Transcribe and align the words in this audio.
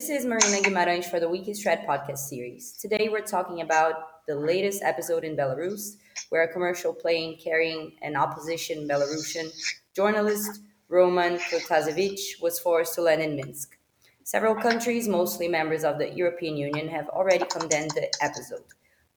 This 0.00 0.10
is 0.10 0.26
Marina 0.26 0.62
Guimarães 0.62 1.06
for 1.06 1.18
the 1.18 1.26
Wikistrat 1.26 1.84
podcast 1.84 2.18
series. 2.18 2.70
Today 2.74 3.08
we're 3.10 3.20
talking 3.20 3.62
about 3.62 4.24
the 4.28 4.36
latest 4.36 4.80
episode 4.84 5.24
in 5.24 5.36
Belarus, 5.36 5.96
where 6.28 6.44
a 6.44 6.52
commercial 6.52 6.94
plane 6.94 7.36
carrying 7.42 7.96
an 8.00 8.14
opposition 8.14 8.86
Belarusian 8.86 9.50
journalist, 9.96 10.60
Roman 10.88 11.38
Protasevich, 11.38 12.40
was 12.40 12.60
forced 12.60 12.94
to 12.94 13.02
land 13.02 13.22
in 13.22 13.34
Minsk. 13.34 13.76
Several 14.22 14.54
countries, 14.54 15.08
mostly 15.08 15.48
members 15.48 15.82
of 15.82 15.98
the 15.98 16.08
European 16.10 16.56
Union, 16.56 16.86
have 16.86 17.08
already 17.08 17.44
condemned 17.46 17.90
the 17.90 18.08
episode. 18.22 18.62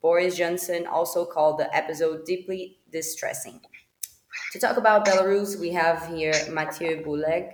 Boris 0.02 0.36
Johnson 0.36 0.88
also 0.88 1.25
called 1.25 1.59
the 1.59 1.71
episode 1.75 2.25
deeply 2.25 2.79
distressing. 2.91 3.61
To 4.54 4.59
talk 4.59 4.77
about 4.77 5.05
Belarus, 5.05 5.59
we 5.59 5.70
have 5.73 6.07
here 6.07 6.34
Mathieu 6.50 7.04
Boulegue, 7.05 7.54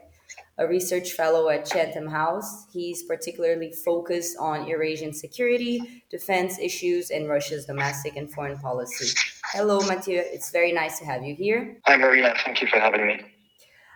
a 0.58 0.68
research 0.68 1.12
fellow 1.12 1.50
at 1.50 1.66
Chatham 1.66 2.08
House. 2.08 2.66
He's 2.72 3.04
particularly 3.04 3.72
focused 3.72 4.38
on 4.40 4.68
Eurasian 4.68 5.14
security, 5.14 6.04
defense 6.10 6.58
issues, 6.60 7.12
and 7.12 7.30
Russia's 7.30 7.66
domestic 7.66 8.16
and 8.16 8.32
foreign 8.32 8.58
policy. 8.58 9.14
Hello, 9.52 9.82
Mathieu. 9.82 10.22
It's 10.24 10.52
very 10.52 10.72
nice 10.72 11.00
to 11.00 11.06
have 11.06 11.24
you 11.24 11.36
here. 11.36 11.78
Hi, 11.86 11.96
Marina. 11.98 12.34
Thank 12.44 12.62
you 12.62 12.68
for 12.68 12.80
having 12.80 13.06
me. 13.06 13.22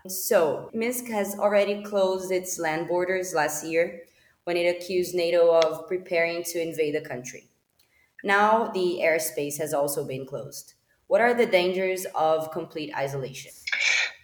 So, 0.07 0.69
Minsk 0.73 1.07
has 1.07 1.37
already 1.37 1.83
closed 1.83 2.31
its 2.31 2.59
land 2.59 2.87
borders 2.87 3.33
last 3.33 3.65
year 3.65 4.01
when 4.45 4.57
it 4.57 4.75
accused 4.75 5.13
NATO 5.13 5.59
of 5.59 5.87
preparing 5.87 6.43
to 6.45 6.61
invade 6.61 6.95
the 6.95 7.01
country. 7.01 7.47
Now, 8.23 8.67
the 8.67 8.99
airspace 9.01 9.57
has 9.57 9.73
also 9.73 10.05
been 10.05 10.25
closed. 10.25 10.73
What 11.07 11.21
are 11.21 11.33
the 11.33 11.45
dangers 11.45 12.05
of 12.15 12.51
complete 12.51 12.95
isolation? 12.95 13.51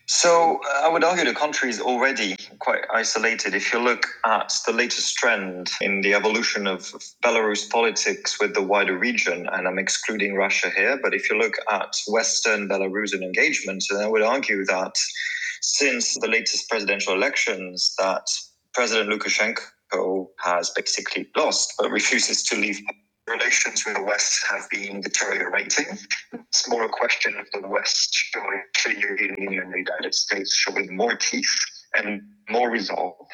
So 0.09 0.61
uh, 0.65 0.85
I 0.85 0.89
would 0.89 1.03
argue 1.03 1.25
the 1.25 1.33
country 1.33 1.69
is 1.69 1.81
already 1.81 2.37
quite 2.59 2.83
isolated. 2.93 3.53
If 3.53 3.73
you 3.73 3.79
look 3.79 4.05
at 4.25 4.53
the 4.65 4.71
latest 4.71 5.17
trend 5.17 5.69
in 5.81 5.99
the 5.99 6.13
evolution 6.13 6.65
of 6.65 6.93
Belarus 7.23 7.69
politics 7.69 8.39
with 8.39 8.53
the 8.53 8.61
wider 8.61 8.97
region, 8.97 9.49
and 9.51 9.67
I'm 9.67 9.77
excluding 9.77 10.35
Russia 10.35 10.69
here, 10.69 10.97
but 11.03 11.13
if 11.13 11.29
you 11.29 11.37
look 11.37 11.55
at 11.69 11.93
Western 12.07 12.69
Belarusian 12.69 13.21
engagement, 13.21 13.83
then 13.89 14.01
I 14.01 14.07
would 14.07 14.21
argue 14.21 14.63
that 14.65 14.95
since 15.61 16.17
the 16.21 16.29
latest 16.29 16.69
presidential 16.69 17.13
elections, 17.13 17.93
that 17.97 18.27
President 18.73 19.09
Lukashenko 19.09 20.27
has 20.39 20.69
basically 20.69 21.27
lost, 21.35 21.73
but 21.77 21.91
refuses 21.99 22.43
to 22.43 22.55
leave 22.55 22.79
relations 23.27 23.85
with 23.85 23.95
the 23.95 24.03
West 24.03 24.45
have 24.49 24.69
been 24.69 25.01
deteriorating. 25.01 25.97
It's 26.33 26.69
more 26.69 26.85
a 26.85 26.89
question 26.89 27.35
of 27.37 27.45
the 27.53 27.67
West 27.67 28.13
showing 28.13 28.61
the 28.85 28.99
European 28.99 29.35
Union 29.37 29.63
and 29.63 29.73
the 29.73 29.79
United 29.79 30.13
States 30.13 30.53
showing 30.53 30.95
more 30.95 31.15
teeth 31.15 31.55
and 31.97 32.21
more 32.49 32.69
resolve 32.69 33.27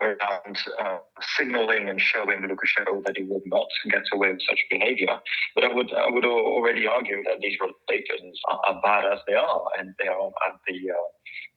around 0.00 0.58
uh, 0.82 0.98
signaling 1.36 1.88
and 1.88 2.00
showing 2.00 2.40
Lukashenko 2.40 3.04
that 3.04 3.16
he 3.16 3.24
would 3.24 3.42
not 3.46 3.66
get 3.90 4.02
away 4.12 4.32
with 4.32 4.42
such 4.48 4.58
behavior. 4.70 5.18
But 5.54 5.64
I 5.64 5.72
would 5.72 5.92
I 5.92 6.10
would 6.10 6.24
already 6.24 6.86
argue 6.86 7.22
that 7.24 7.40
these 7.40 7.56
relations 7.60 8.40
are, 8.50 8.60
are 8.66 8.80
bad 8.82 9.12
as 9.12 9.20
they 9.26 9.34
are, 9.34 9.62
and 9.78 9.94
they 9.98 10.08
are 10.08 10.28
at 10.48 10.60
the 10.66 10.90
uh, 10.90 11.08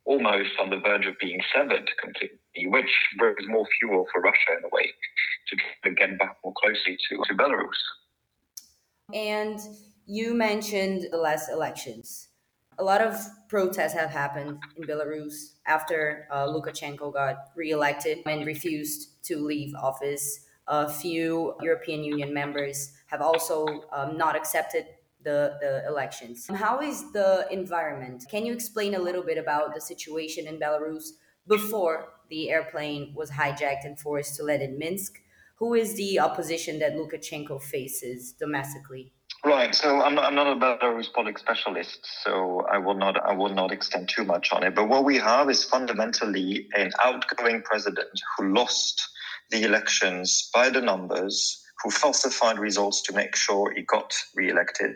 almost 0.06 0.52
on 0.62 0.70
the 0.70 0.80
verge 0.80 1.06
of 1.06 1.16
being 1.20 1.40
severed 1.54 1.90
completely, 2.02 2.68
which 2.68 2.90
brings 3.18 3.48
more 3.48 3.66
fuel 3.80 4.06
for 4.12 4.22
Russia 4.22 4.58
in 4.58 4.64
a 4.64 4.70
way 4.72 4.92
to 5.84 5.92
get 5.92 6.18
back 6.20 6.38
more 6.44 6.54
closely 6.62 6.98
to, 7.10 7.18
to 7.28 7.34
Belarus. 7.34 7.82
And 9.14 9.60
you 10.06 10.34
mentioned 10.34 11.08
the 11.12 11.18
last 11.18 11.50
elections. 11.50 12.30
A 12.80 12.84
lot 12.84 13.02
of 13.02 13.16
protests 13.48 13.94
have 13.94 14.10
happened 14.10 14.60
in 14.76 14.84
Belarus 14.84 15.54
after 15.66 16.28
uh, 16.32 16.46
Lukashenko 16.48 17.14
got 17.14 17.36
reelected 17.56 18.20
and 18.26 18.46
refused 18.46 19.24
to 19.24 19.38
leave 19.38 19.74
office. 19.76 20.46
A 20.68 20.90
few 20.90 21.56
European 21.62 22.04
Union 22.04 22.34
members 22.34 22.94
have 23.08 23.22
also 23.22 23.66
um, 23.92 24.18
not 24.18 24.36
accepted 24.36 24.86
the, 25.24 25.58
the 25.62 25.88
elections. 25.88 26.48
How 26.54 26.82
is 26.82 27.12
the 27.14 27.48
environment? 27.52 28.26
Can 28.30 28.46
you 28.46 28.54
explain 28.54 28.96
a 28.96 29.00
little 29.00 29.24
bit 29.24 29.38
about 29.38 29.74
the 29.74 29.82
situation 29.82 30.48
in 30.48 30.60
Belarus 30.60 31.12
before 31.48 32.10
the 32.30 32.50
airplane 32.50 33.14
was 33.16 33.32
hijacked 33.32 33.86
and 33.86 33.98
forced 33.98 34.36
to 34.36 34.44
land 34.44 34.62
in 34.62 34.78
Minsk? 34.78 35.20
who 35.58 35.74
is 35.74 35.96
the 35.96 36.20
opposition 36.20 36.80
that 36.80 36.94
Lukashenko 36.94 37.62
faces 37.62 38.32
domestically? 38.32 39.12
Right. 39.46 39.74
So 39.74 40.02
I'm 40.02 40.16
not, 40.16 40.26
I'm 40.26 40.36
not 40.36 40.48
a 40.48 40.60
Belarus 40.60 41.14
politics 41.14 41.42
specialist, 41.42 42.00
so 42.24 42.66
I 42.72 42.80
will 42.80 42.96
not 42.96 43.24
I 43.24 43.34
will 43.34 43.54
not 43.54 43.72
extend 43.72 44.10
too 44.10 44.26
much 44.26 44.52
on 44.52 44.64
it. 44.64 44.76
But 44.76 44.90
what 44.90 45.06
we 45.06 45.18
have 45.18 45.50
is 45.50 45.64
fundamentally 45.64 46.68
an 46.76 46.92
outgoing 47.04 47.62
president 47.62 48.20
who 48.38 48.54
lost 48.54 49.02
the 49.52 49.64
elections 49.64 50.50
by 50.54 50.70
the 50.70 50.82
numbers, 50.82 51.64
who 51.84 51.92
falsified 51.92 52.60
results 52.60 53.02
to 53.04 53.14
make 53.14 53.36
sure 53.36 53.72
he 53.72 53.84
got 53.84 54.14
re-elected, 54.36 54.96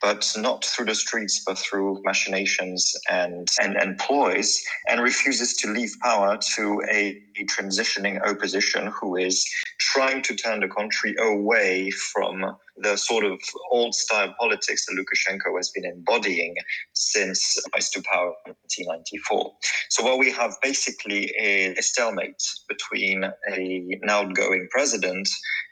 but 0.00 0.30
not 0.36 0.64
through 0.64 0.86
the 0.86 0.94
streets, 0.94 1.42
but 1.44 1.58
through 1.58 2.00
machinations 2.04 2.92
and, 3.10 3.48
and, 3.60 3.76
and 3.76 3.98
ploys, 3.98 4.62
and 4.88 5.00
refuses 5.00 5.54
to 5.54 5.68
leave 5.68 5.92
power 6.02 6.38
to 6.56 6.82
a, 6.90 7.22
a 7.36 7.44
transitioning 7.46 8.20
opposition 8.26 8.92
who 9.00 9.16
is 9.16 9.48
trying 9.78 10.22
to 10.22 10.34
turn 10.34 10.60
the 10.60 10.68
country 10.68 11.14
away 11.18 11.90
from 11.90 12.56
the 12.76 12.96
sort 12.96 13.24
of 13.24 13.38
old 13.70 13.94
style 13.94 14.34
politics 14.38 14.86
that 14.86 14.96
Lukashenko 14.96 15.56
has 15.56 15.70
been 15.70 15.84
embodying 15.84 16.54
since 16.94 17.58
rise 17.74 17.90
to 17.90 18.02
power 18.02 18.32
in 18.46 18.54
1994. 18.62 19.52
So 19.90 20.04
what 20.04 20.18
we 20.18 20.30
have 20.32 20.56
basically 20.62 21.30
is 21.38 21.78
a 21.78 21.82
stalemate 21.82 22.42
between 22.68 23.24
a, 23.24 23.98
an 24.02 24.08
outgoing 24.08 24.68
president 24.70 25.28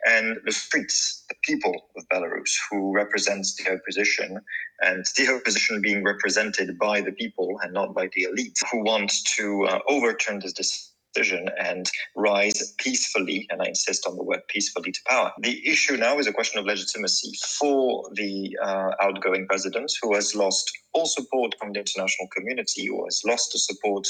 and 0.07 0.37
the 0.45 0.53
streets, 0.53 1.20
the 1.31 1.37
people 1.43 1.75
of 1.97 2.05
Belarus, 2.13 2.53
who 2.71 2.93
represents 2.93 3.57
the 3.57 3.73
opposition, 3.73 4.41
and 4.83 5.07
the 5.17 5.35
opposition 5.35 5.81
being 5.81 6.05
represented 6.05 6.79
by 6.79 7.01
the 7.01 7.13
people 7.13 7.59
and 7.63 7.73
not 7.73 7.95
by 7.95 8.09
the 8.15 8.25
elite, 8.25 8.59
who 8.71 8.85
want 8.85 9.13
to 9.37 9.65
uh, 9.67 9.79
overturn 9.89 10.41
this 10.41 10.53
decision 10.53 11.49
and 11.59 11.91
rise 12.17 12.75
peacefully, 12.79 13.47
and 13.51 13.63
I 13.63 13.67
insist 13.67 14.07
on 14.07 14.17
the 14.17 14.25
word 14.25 14.41
peacefully, 14.49 14.93
to 14.93 15.01
power. 15.09 15.33
The 15.41 15.67
issue 15.69 15.97
now 15.97 16.19
is 16.19 16.27
a 16.27 16.33
question 16.33 16.59
of 16.61 16.67
legitimacy 16.67 17.33
for 17.59 18.11
the 18.15 18.57
uh, 18.63 18.91
outgoing 19.03 19.47
president 19.49 19.93
who 20.03 20.15
has 20.15 20.35
lost 20.35 20.71
all 20.93 21.07
support 21.07 21.55
from 21.59 21.73
the 21.73 21.81
international 21.81 22.29
community, 22.37 22.87
who 22.87 23.05
has 23.05 23.23
lost 23.27 23.53
the 23.53 23.59
support 23.59 24.07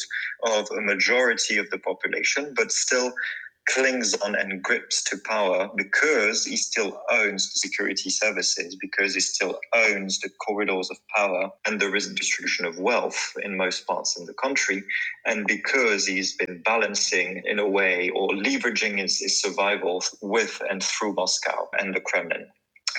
of 0.46 0.68
a 0.76 0.80
majority 0.80 1.58
of 1.58 1.68
the 1.70 1.78
population, 1.78 2.54
but 2.56 2.72
still 2.72 3.12
clings 3.68 4.14
on 4.14 4.34
and 4.34 4.62
grips 4.62 5.02
to 5.04 5.18
power 5.24 5.68
because 5.76 6.44
he 6.44 6.56
still 6.56 7.00
owns 7.10 7.52
the 7.52 7.58
security 7.58 8.10
services, 8.10 8.76
because 8.80 9.14
he 9.14 9.20
still 9.20 9.58
owns 9.74 10.18
the 10.20 10.30
corridors 10.44 10.90
of 10.90 10.98
power 11.14 11.50
and 11.66 11.80
the 11.80 11.88
redistribution 11.88 12.66
of 12.66 12.78
wealth 12.78 13.32
in 13.42 13.56
most 13.56 13.86
parts 13.86 14.18
in 14.18 14.26
the 14.26 14.34
country, 14.34 14.82
and 15.26 15.46
because 15.46 16.06
he's 16.06 16.36
been 16.36 16.62
balancing 16.64 17.42
in 17.44 17.58
a 17.58 17.68
way 17.68 18.10
or 18.10 18.28
leveraging 18.30 18.98
his, 18.98 19.20
his 19.20 19.40
survival 19.40 20.02
with 20.22 20.60
and 20.68 20.82
through 20.82 21.14
Moscow 21.14 21.68
and 21.78 21.94
the 21.94 22.00
Kremlin. 22.00 22.46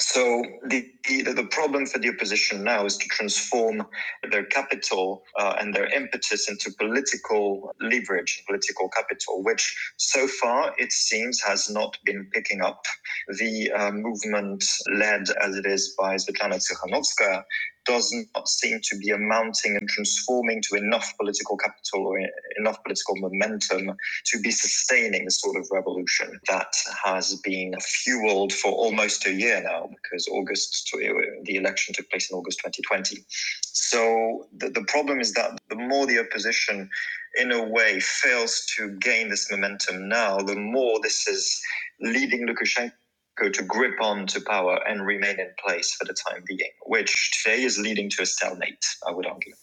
So 0.01 0.43
the, 0.65 0.89
the, 1.05 1.47
problem 1.51 1.85
for 1.85 1.99
the 1.99 2.09
opposition 2.09 2.63
now 2.63 2.85
is 2.85 2.97
to 2.97 3.07
transform 3.09 3.85
their 4.31 4.45
capital 4.45 5.23
uh, 5.37 5.57
and 5.59 5.75
their 5.75 5.85
impetus 5.93 6.49
into 6.49 6.71
political 6.79 7.71
leverage, 7.79 8.43
political 8.47 8.89
capital, 8.89 9.43
which 9.43 9.75
so 9.97 10.27
far 10.27 10.73
it 10.79 10.91
seems 10.91 11.39
has 11.41 11.69
not 11.69 11.97
been 12.03 12.27
picking 12.33 12.61
up. 12.61 12.83
The 13.27 13.71
uh, 13.71 13.91
movement 13.91 14.65
led 14.91 15.29
as 15.39 15.55
it 15.55 15.67
is 15.67 15.95
by 15.99 16.15
Svetlana 16.15 16.59
Tsikhanovskaya 16.59 17.43
does 17.85 18.13
not 18.35 18.47
seem 18.47 18.79
to 18.83 18.97
be 18.97 19.09
amounting 19.09 19.77
and 19.77 19.87
transforming 19.89 20.61
to 20.69 20.75
enough 20.75 21.13
political 21.19 21.57
capital 21.57 22.07
or 22.07 22.19
enough 22.59 22.83
political 22.83 23.15
momentum 23.17 23.91
to 24.25 24.39
be 24.41 24.51
sustaining 24.51 25.25
the 25.25 25.31
sort 25.31 25.57
of 25.57 25.67
revolution 25.71 26.39
that 26.47 26.73
has 27.03 27.35
been 27.43 27.73
fueled 27.81 28.53
for 28.53 28.71
almost 28.71 29.25
a 29.25 29.33
year 29.33 29.61
now, 29.63 29.89
because 30.03 30.27
August, 30.27 30.91
the 30.93 31.55
election 31.55 31.93
took 31.93 32.09
place 32.09 32.29
in 32.29 32.37
August 32.37 32.59
2020. 32.59 33.23
So 33.61 34.47
the, 34.57 34.69
the 34.69 34.83
problem 34.87 35.19
is 35.19 35.33
that 35.33 35.59
the 35.69 35.75
more 35.75 36.05
the 36.05 36.19
opposition 36.19 36.89
in 37.39 37.51
a 37.51 37.63
way 37.63 37.99
fails 37.99 38.65
to 38.77 38.89
gain 38.99 39.29
this 39.29 39.49
momentum 39.49 40.07
now, 40.09 40.37
the 40.37 40.55
more 40.55 40.99
this 41.01 41.27
is 41.27 41.61
leading 42.01 42.47
Lukashenko 42.47 42.91
to 43.49 43.63
grip 43.63 43.99
on 44.01 44.27
to 44.27 44.41
power 44.41 44.79
and 44.87 45.05
remain 45.05 45.39
in 45.39 45.49
place 45.63 45.93
for 45.93 46.05
the 46.05 46.13
time 46.13 46.43
being, 46.45 46.71
which 46.85 47.41
today 47.43 47.63
is 47.63 47.77
leading 47.77 48.09
to 48.11 48.23
a 48.23 48.25
stalemate, 48.25 48.85
I 49.07 49.11
would 49.11 49.25
argue. 49.25 49.53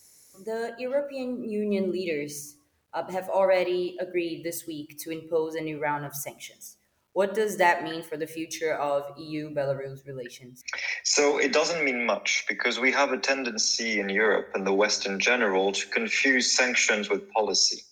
The 0.44 0.74
European 0.78 1.48
Union 1.48 1.90
leaders 1.92 2.56
uh, 2.94 3.10
have 3.10 3.28
already 3.28 3.96
agreed 4.00 4.44
this 4.44 4.66
week 4.66 4.98
to 5.00 5.10
impose 5.10 5.54
a 5.54 5.60
new 5.60 5.80
round 5.80 6.04
of 6.04 6.14
sanctions. 6.14 6.76
What 7.12 7.34
does 7.34 7.56
that 7.56 7.82
mean 7.82 8.02
for 8.02 8.16
the 8.16 8.26
future 8.26 8.74
of 8.74 9.02
EU 9.18 9.52
Belarus 9.52 10.06
relations? 10.06 10.62
So 11.02 11.38
it 11.38 11.52
doesn't 11.52 11.84
mean 11.84 12.06
much 12.06 12.44
because 12.48 12.78
we 12.78 12.92
have 12.92 13.10
a 13.12 13.18
tendency 13.18 13.98
in 13.98 14.08
Europe 14.08 14.50
and 14.54 14.64
the 14.64 14.72
West 14.72 15.04
in 15.06 15.18
general 15.18 15.72
to 15.72 15.86
confuse 15.88 16.52
sanctions 16.52 17.10
with 17.10 17.28
policy. 17.32 17.82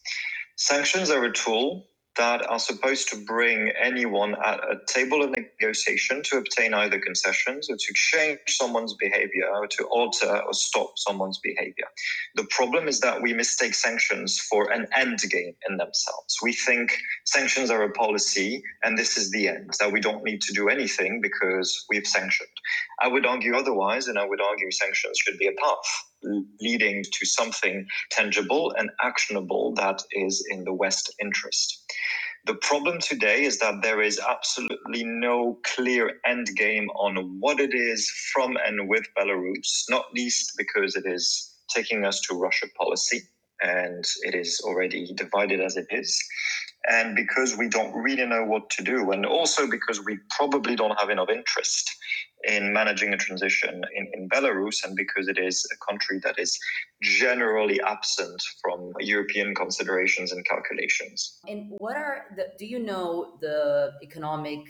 Sanctions 0.55 1.11
are 1.11 1.25
a 1.25 1.33
tool 1.33 1.89
that 2.19 2.49
are 2.51 2.59
supposed 2.59 3.09
to 3.11 3.17
bring 3.25 3.71
anyone 3.81 4.37
at 4.45 4.61
a 4.61 4.77
table 4.89 5.23
of 5.23 5.35
negotiation 5.37 6.23
to 6.25 6.39
obtain 6.39 6.75
either 6.75 7.01
concessions 7.01 7.71
or 7.71 7.77
to 7.77 7.95
change 7.95 8.41
someone's 8.49 8.95
behavior 8.95 9.47
or 9.55 9.67
to 9.69 9.85
alter 9.87 10.43
or 10.47 10.55
stop 10.55 10.93
someone's 10.97 11.39
behavior. 11.41 11.87
The 12.37 12.47
problem 12.51 12.89
is 12.89 13.01
that 13.01 13.23
we 13.23 13.35
mistake 13.35 13.75
sanctions 13.75 14.39
for 14.39 14.71
an 14.73 14.87
end 14.97 15.21
game 15.31 15.55
in 15.69 15.77
themselves. 15.79 16.37
We 16.43 16.53
think 16.53 16.97
sanctions 17.27 17.71
are 17.71 17.83
a 17.83 17.93
policy 17.93 18.63
and 18.85 18.99
this 18.99 19.17
is 19.19 19.31
the 19.31 19.49
end, 19.49 19.73
that 19.81 19.93
we 19.93 20.01
don't 20.01 20.25
need 20.25 20.43
to 20.43 20.53
do 20.55 20.69
anything 20.69 21.21
because 21.23 21.87
we've 21.91 22.07
sanctioned. 22.07 22.49
I 23.01 23.09
would 23.09 23.27
argue 23.27 23.57
otherwise, 23.57 24.09
and 24.09 24.19
I 24.19 24.27
would 24.27 24.41
argue 24.41 24.71
sanctions 24.71 25.19
should 25.19 25.39
be 25.39 25.49
a 25.49 25.53
path 25.63 26.05
leading 26.61 27.05
to 27.05 27.27
something 27.27 27.87
tangible 28.11 28.75
and 28.79 28.91
actionable 29.03 29.75
that 29.75 30.03
is 30.13 30.45
in 30.51 30.65
the 30.65 30.73
West 30.73 31.15
interest. 31.21 31.85
The 32.47 32.55
problem 32.55 33.01
today 33.01 33.43
is 33.43 33.59
that 33.59 33.83
there 33.83 34.01
is 34.01 34.21
absolutely 34.21 35.03
no 35.05 35.59
clear 35.65 36.13
end 36.25 36.47
game 36.57 36.89
on 36.91 37.39
what 37.41 37.59
it 37.59 37.75
is 37.75 38.09
from 38.33 38.57
and 38.65 38.89
with 38.89 39.05
Belarus, 39.19 39.85
not 39.91 40.07
least 40.15 40.53
because 40.57 40.95
it 40.95 41.05
is 41.07 41.55
taking 41.69 42.05
us 42.05 42.21
to 42.21 42.35
Russia 42.35 42.67
policy 42.79 43.23
and 43.63 44.05
it 44.23 44.35
is 44.35 44.61
already 44.65 45.13
divided 45.15 45.61
as 45.61 45.77
it 45.77 45.87
is. 45.91 46.23
And 46.89 47.17
because 47.17 47.57
we 47.57 47.69
don't 47.69 47.93
really 47.95 48.25
know 48.27 48.45
what 48.45 48.71
to 48.71 48.83
do, 48.83 49.11
and 49.11 49.27
also 49.27 49.69
because 49.69 50.05
we 50.05 50.19
probably 50.37 50.77
don't 50.77 50.99
have 51.01 51.11
enough 51.11 51.31
interest 51.31 51.91
in 52.45 52.73
managing 52.73 53.13
a 53.13 53.17
transition 53.17 53.83
in, 53.95 54.11
in 54.15 54.29
Belarus, 54.29 54.85
and 54.85 54.95
because 54.97 55.27
it 55.27 55.39
is 55.39 55.67
a 55.73 55.91
country 55.91 56.21
that 56.23 56.39
is 56.39 56.59
generally 57.03 57.81
absent 57.81 58.41
from 58.63 58.93
European 59.01 59.55
considerations 59.55 60.33
and 60.33 60.45
calculations. 60.45 61.41
And 61.49 61.73
what 61.79 61.97
are 61.97 62.27
the, 62.37 62.47
do 62.59 62.67
you 62.67 62.79
know 62.79 63.37
the 63.41 63.93
economic 64.03 64.61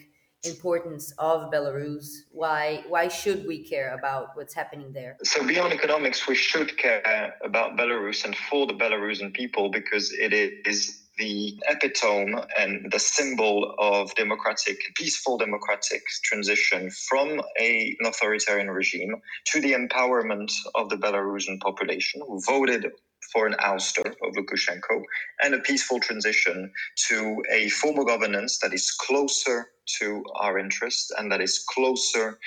importance 0.44 1.12
of 1.18 1.50
Belarus? 1.50 2.06
Why 2.30 2.84
why 2.88 3.08
should 3.08 3.46
we 3.46 3.64
care 3.64 3.94
about 3.94 4.28
what's 4.34 4.54
happening 4.54 4.92
there? 4.92 5.16
So 5.22 5.46
beyond 5.46 5.72
economics, 5.72 6.26
we 6.26 6.34
should 6.34 6.76
care 6.78 7.34
about 7.42 7.76
Belarus 7.76 8.24
and 8.24 8.34
for 8.34 8.66
the 8.66 8.74
Belarusian 8.74 9.34
people 9.34 9.70
because 9.70 10.12
it 10.12 10.32
is 10.32 11.05
the 11.18 11.58
epitome 11.68 12.34
and 12.58 12.90
the 12.90 12.98
symbol 12.98 13.74
of 13.78 14.14
democratic, 14.14 14.78
peaceful 14.96 15.38
democratic 15.38 16.02
transition 16.24 16.90
from 16.90 17.40
a, 17.58 17.96
an 18.00 18.06
authoritarian 18.06 18.70
regime 18.70 19.16
to 19.46 19.60
the 19.60 19.72
empowerment 19.72 20.52
of 20.74 20.88
the 20.88 20.96
Belarusian 20.96 21.60
population 21.60 22.22
who 22.26 22.40
voted 22.42 22.86
for 23.32 23.46
an 23.46 23.54
ouster 23.60 24.06
of 24.06 24.34
Lukashenko 24.36 25.02
and 25.42 25.54
a 25.54 25.60
peaceful 25.60 26.00
transition 26.00 26.70
to 27.08 27.42
a 27.50 27.68
form 27.70 27.98
of 27.98 28.06
governance 28.06 28.58
that 28.60 28.72
is 28.72 28.90
closer 28.90 29.68
to 29.98 30.24
our 30.40 30.58
interests 30.58 31.10
and 31.16 31.30
that 31.30 31.40
is 31.40 31.64
closer 31.72 32.38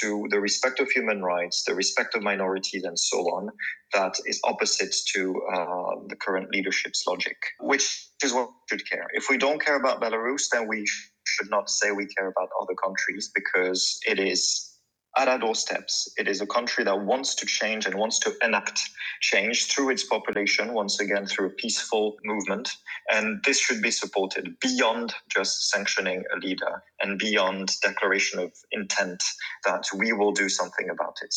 to 0.00 0.26
the 0.30 0.40
respect 0.40 0.80
of 0.80 0.90
human 0.90 1.22
rights, 1.22 1.64
the 1.64 1.74
respect 1.74 2.14
of 2.14 2.22
minorities, 2.22 2.84
and 2.84 2.98
so 2.98 3.18
on, 3.18 3.48
that 3.94 4.14
is 4.26 4.40
opposite 4.44 4.94
to 5.14 5.40
uh, 5.54 5.94
the 6.08 6.16
current 6.16 6.50
leadership's 6.50 7.04
logic, 7.06 7.36
which 7.60 8.08
is 8.22 8.32
what 8.32 8.48
we 8.48 8.76
should 8.76 8.90
care. 8.90 9.06
If 9.12 9.26
we 9.30 9.38
don't 9.38 9.64
care 9.64 9.76
about 9.76 10.00
Belarus, 10.00 10.44
then 10.52 10.66
we 10.68 10.84
should 11.26 11.50
not 11.50 11.70
say 11.70 11.92
we 11.92 12.06
care 12.06 12.28
about 12.28 12.48
other 12.60 12.74
countries 12.74 13.30
because 13.34 14.00
it 14.06 14.18
is 14.18 14.67
at 15.18 15.28
our 15.28 15.38
doorsteps. 15.38 16.08
It 16.16 16.28
is 16.28 16.40
a 16.40 16.46
country 16.46 16.84
that 16.84 17.04
wants 17.04 17.34
to 17.36 17.46
change 17.46 17.86
and 17.86 17.96
wants 17.96 18.20
to 18.20 18.34
enact 18.40 18.80
change 19.20 19.66
through 19.66 19.90
its 19.90 20.04
population, 20.04 20.72
once 20.72 21.00
again, 21.00 21.26
through 21.26 21.46
a 21.46 21.50
peaceful 21.50 22.16
movement. 22.24 22.70
And 23.10 23.40
this 23.44 23.58
should 23.58 23.82
be 23.82 23.90
supported 23.90 24.54
beyond 24.60 25.12
just 25.28 25.70
sanctioning 25.70 26.22
a 26.34 26.38
leader 26.38 26.82
and 27.00 27.18
beyond 27.18 27.72
declaration 27.82 28.38
of 28.38 28.52
intent 28.70 29.22
that 29.66 29.84
we 29.96 30.12
will 30.12 30.32
do 30.32 30.48
something 30.48 30.88
about 30.88 31.16
it. 31.22 31.34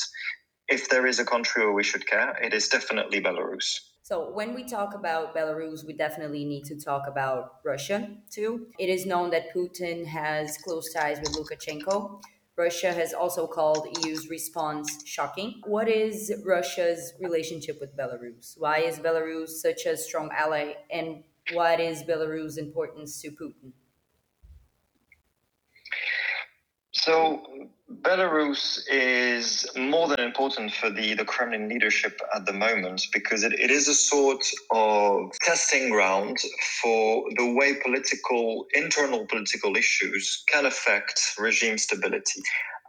If 0.68 0.90
there 0.90 1.08
is 1.08 1.20
a 1.20 1.26
country 1.26 1.66
where 1.66 1.74
we 1.74 1.84
should 1.84 2.08
care, 2.08 2.38
it 2.42 2.54
is 2.54 2.68
definitely 2.68 3.20
Belarus. 3.20 3.80
So, 4.04 4.32
when 4.32 4.54
we 4.54 4.64
talk 4.64 4.94
about 4.94 5.36
Belarus, 5.36 5.86
we 5.86 5.94
definitely 5.94 6.44
need 6.46 6.66
to 6.66 6.80
talk 6.80 7.04
about 7.08 7.56
Russia 7.64 8.10
too. 8.32 8.68
It 8.80 8.90
is 8.90 9.06
known 9.06 9.30
that 9.32 9.54
Putin 9.56 10.06
has 10.06 10.58
close 10.58 10.92
ties 10.94 11.20
with 11.20 11.34
Lukashenko. 11.34 12.22
Russia 12.62 12.94
has 12.94 13.12
also 13.12 13.48
called 13.48 13.88
EU's 14.04 14.30
response 14.30 14.88
shocking. 15.04 15.62
What 15.66 15.90
is 15.90 16.32
Russia's 16.46 17.14
relationship 17.20 17.80
with 17.82 17.98
Belarus? 17.98 18.54
Why 18.56 18.78
is 18.90 19.00
Belarus 19.00 19.50
such 19.66 19.88
a 19.88 19.98
strong 19.98 20.30
ally? 20.32 20.74
And 20.92 21.24
what 21.54 21.80
is 21.80 22.04
Belarus' 22.04 22.60
importance 22.60 23.20
to 23.24 23.32
Putin? 23.32 23.72
So, 27.02 27.42
Belarus 28.04 28.80
is 28.92 29.66
more 29.76 30.08
than 30.08 30.20
important 30.20 30.72
for 30.72 30.92
the, 30.92 31.16
the 31.16 31.26
Kremlin 31.26 31.68
leadership 31.68 32.22
at 32.36 32.46
the 32.46 32.54
moment 32.54 33.08
because 33.12 33.44
it, 33.44 33.54
it 33.54 33.72
is 33.72 33.88
a 33.88 33.96
sort 33.96 34.46
of 34.70 35.32
testing 35.42 35.90
ground 35.90 36.38
for 36.80 37.26
the 37.38 37.54
way 37.54 37.74
political, 37.84 38.68
internal 38.76 39.26
political 39.26 39.76
issues 39.76 40.44
can 40.48 40.68
affect 40.68 41.20
regime 41.40 41.80
stability. 41.80 42.44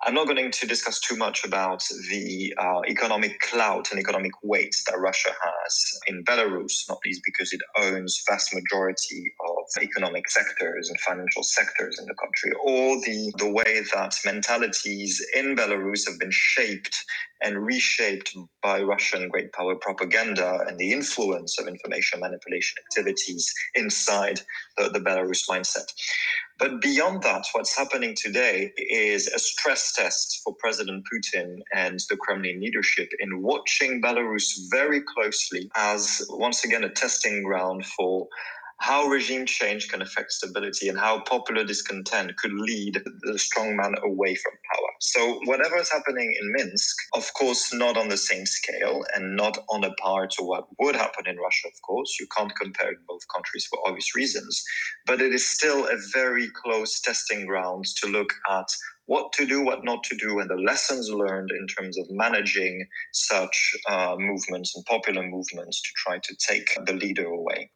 I'm 0.05 0.15
not 0.15 0.27
going 0.27 0.51
to 0.51 0.67
discuss 0.67 1.01
too 1.01 1.17
much 1.17 1.45
about 1.45 1.85
the 2.11 2.53
uh, 2.59 2.81
economic 2.89 3.39
clout 3.41 3.93
and 3.93 4.01
economic 4.01 4.33
weight 4.43 4.75
that 4.87 4.99
Russia 4.99 5.31
has 5.31 5.93
in 6.09 6.25
Belarus, 6.25 6.89
not 6.89 6.99
least 7.05 7.23
because 7.25 7.53
it 7.53 7.61
owns 7.79 8.23
vast 8.29 8.53
majority 8.53 9.33
of 9.49 9.52
economic 9.81 10.29
sectors 10.29 10.89
and 10.91 11.01
financial 11.01 11.43
sectors 11.43 11.99
in 11.99 12.07
the 12.07 12.15
country, 12.15 12.53
or 12.65 12.97
the, 13.01 13.33
the 13.39 13.51
way 13.51 13.83
that 13.95 14.15
mentalities 14.25 15.25
in 15.35 15.57
Belarus 15.57 16.07
have 16.09 16.19
been 16.19 16.31
shaped 16.33 17.05
and 17.43 17.65
reshaped 17.65 18.37
by 18.63 18.81
Russian 18.81 19.29
great 19.29 19.53
power 19.53 19.75
propaganda 19.75 20.61
and 20.69 20.79
the 20.79 20.93
influence 20.93 21.59
of 21.59 21.67
information 21.67 22.21
manipulation 22.21 22.77
activities 22.87 23.53
inside 23.75 24.41
the, 24.77 24.89
the 24.89 25.01
Belarus 25.01 25.49
mindset. 25.49 25.93
But 26.59 26.81
beyond 26.81 27.23
that, 27.23 27.45
what's 27.53 27.77
happening 27.77 28.15
today 28.15 28.73
is 28.77 29.27
a 29.27 29.39
stress 29.39 29.93
test 29.93 30.41
for 30.45 30.55
President 30.61 31.05
Putin 31.13 31.57
and 31.75 31.99
the 32.09 32.17
Kremlin 32.17 32.61
leadership 32.61 33.09
in 33.19 33.43
watching 33.43 34.01
Belarus 34.01 34.47
very 34.71 35.01
closely 35.01 35.69
as, 35.75 36.25
once 36.31 36.65
again, 36.65 36.85
a 36.85 36.91
testing 36.91 37.43
ground 37.43 37.85
for 37.87 38.29
how 38.83 39.07
regime 39.07 39.47
change 39.47 39.89
can 39.89 40.03
affect 40.03 40.33
stability 40.33 40.89
and 40.89 40.99
how 40.99 41.21
popular 41.21 41.63
discontent 41.63 42.37
could 42.37 42.53
lead 42.53 42.95
the 43.23 43.39
strongman 43.39 43.95
away 44.03 44.35
from 44.35 44.53
power. 44.75 44.91
So, 44.99 45.41
whatever 45.45 45.77
is 45.77 45.89
happening 45.89 46.35
in 46.41 46.53
Minsk, 46.53 46.97
of 47.15 47.33
course, 47.35 47.73
not 47.73 47.97
on 47.97 48.09
the 48.09 48.17
same 48.17 48.45
scale 48.45 49.05
and 49.15 49.37
not 49.37 49.57
on 49.71 49.85
a 49.85 49.95
par 49.95 50.27
to 50.27 50.43
what 50.43 50.67
would 50.81 50.97
happen 50.97 51.29
in 51.29 51.37
Russia, 51.37 51.69
of 51.69 51.81
course. 51.83 52.17
You 52.19 52.27
can't 52.37 52.53
compare 52.57 52.93
both 53.07 53.23
countries 53.33 53.67
for 53.67 53.79
obvious 53.87 54.17
reasons, 54.17 54.65
but 55.07 55.23
it 55.23 55.33
is 55.33 55.47
still 55.49 55.87
a 55.87 55.97
very 56.13 56.49
close 56.65 57.01
testing 57.01 57.47
ground 57.47 57.85
to 58.03 58.09
look 58.09 58.33
at 58.51 58.67
what 59.07 59.33
to 59.35 59.47
do, 59.47 59.63
what 59.63 59.85
not 59.85 60.03
to 60.05 60.17
do, 60.17 60.41
and 60.41 60.51
the 60.51 60.57
lessons 60.57 61.09
learned 61.09 61.53
in 61.53 61.69
terms 61.69 61.97
of 61.99 62.07
managing 62.11 62.85
such 63.13 63.75
uh, 63.89 64.17
movements 64.19 64.75
and 64.75 64.85
popular 64.87 65.23
movements 65.23 65.81
to 65.83 65.91
try 65.95 66.19
to 66.19 66.37
take 66.49 66.77
the 66.85 66.95
leader 66.95 67.27
away 67.27 67.71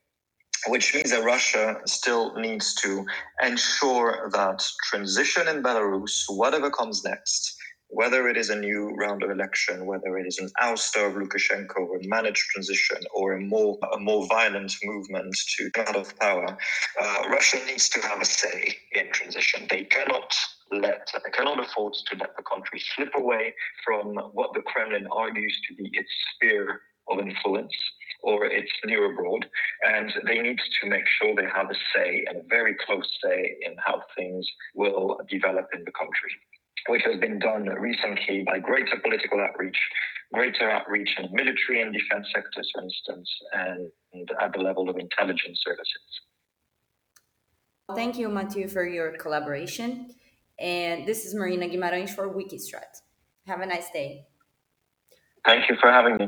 which 0.68 0.94
means 0.94 1.10
that 1.10 1.24
Russia 1.24 1.80
still 1.86 2.34
needs 2.36 2.74
to 2.76 3.06
ensure 3.42 4.30
that 4.32 4.64
transition 4.84 5.48
in 5.48 5.62
Belarus, 5.62 6.24
whatever 6.28 6.70
comes 6.70 7.04
next, 7.04 7.56
whether 7.88 8.28
it 8.28 8.36
is 8.36 8.50
a 8.50 8.56
new 8.56 8.90
round 8.98 9.22
of 9.22 9.30
election, 9.30 9.86
whether 9.86 10.18
it 10.18 10.26
is 10.26 10.38
an 10.38 10.50
ouster 10.60 11.06
of 11.08 11.14
Lukashenko, 11.14 12.04
a 12.04 12.08
managed 12.08 12.42
transition, 12.52 12.98
or 13.14 13.34
a 13.34 13.40
more 13.40 13.78
a 13.94 13.98
more 13.98 14.26
violent 14.26 14.74
movement 14.84 15.36
to 15.56 15.70
get 15.70 15.88
out 15.88 15.96
of 15.96 16.18
power, 16.18 16.56
uh, 17.00 17.22
Russia 17.30 17.58
needs 17.66 17.88
to 17.90 18.00
have 18.00 18.20
a 18.20 18.24
say 18.24 18.76
in 18.92 19.10
transition. 19.12 19.66
They 19.70 19.84
cannot 19.84 20.34
let 20.72 21.08
they 21.24 21.30
cannot 21.30 21.60
afford 21.64 21.94
to 21.94 22.16
let 22.16 22.36
the 22.36 22.42
country 22.42 22.80
slip 22.94 23.12
away 23.16 23.54
from 23.84 24.16
what 24.32 24.52
the 24.54 24.62
Kremlin 24.62 25.06
argues 25.12 25.60
to 25.68 25.74
be 25.76 25.88
its 25.92 26.10
sphere 26.34 26.80
of 27.08 27.20
influence 27.20 27.74
or 28.26 28.44
it's 28.44 28.72
near 28.84 29.10
abroad, 29.12 29.46
and 29.88 30.12
they 30.26 30.40
need 30.40 30.58
to 30.82 30.88
make 30.90 31.04
sure 31.16 31.34
they 31.34 31.48
have 31.54 31.70
a 31.70 31.74
say 31.94 32.24
and 32.28 32.38
a 32.38 32.42
very 32.48 32.74
close 32.84 33.08
say 33.24 33.56
in 33.62 33.76
how 33.78 34.02
things 34.16 34.44
will 34.74 35.20
develop 35.30 35.68
in 35.72 35.84
the 35.84 35.92
country, 35.92 36.32
which 36.88 37.02
has 37.04 37.20
been 37.20 37.38
done 37.38 37.66
recently 37.66 38.42
by 38.44 38.58
greater 38.58 38.98
political 39.00 39.40
outreach, 39.40 39.78
greater 40.34 40.68
outreach 40.68 41.08
in 41.18 41.32
military 41.32 41.82
and 41.82 41.92
defense 41.94 42.26
sectors, 42.34 42.68
for 42.74 42.82
instance, 42.82 43.30
and, 43.52 43.90
and 44.12 44.28
at 44.42 44.52
the 44.52 44.58
level 44.58 44.90
of 44.90 44.96
intelligence 44.96 45.60
services. 45.64 46.10
Thank 47.94 48.18
you, 48.18 48.28
Mathieu, 48.28 48.66
for 48.66 48.84
your 48.84 49.12
collaboration. 49.12 50.10
And 50.58 51.06
this 51.06 51.24
is 51.24 51.32
Marina 51.32 51.68
Guimarães 51.68 52.10
for 52.10 52.28
Wikistrat. 52.28 53.02
Have 53.46 53.60
a 53.60 53.66
nice 53.66 53.88
day. 53.90 54.26
Thank 55.44 55.70
you 55.70 55.76
for 55.80 55.92
having 55.92 56.16
me. 56.16 56.26